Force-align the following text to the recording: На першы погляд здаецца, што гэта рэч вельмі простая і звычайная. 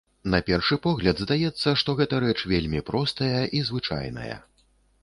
На 0.33 0.37
першы 0.45 0.77
погляд 0.85 1.21
здаецца, 1.25 1.75
што 1.83 1.95
гэта 2.01 2.23
рэч 2.27 2.37
вельмі 2.53 2.85
простая 2.89 3.43
і 3.61 3.67
звычайная. 3.71 4.35